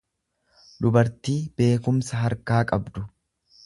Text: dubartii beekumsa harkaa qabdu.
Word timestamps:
dubartii 0.85 1.37
beekumsa 1.61 2.25
harkaa 2.25 2.67
qabdu. 2.75 3.09